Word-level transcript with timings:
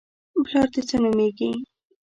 _پلار 0.45 0.67
دې 0.73 0.81
څه 0.89 0.97
نومېږي؟ 1.03 1.51